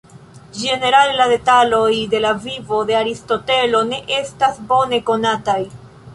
[0.59, 5.61] Ĝenerale, la detaloj de la vivo de Aristotelo ne estas bone konataj.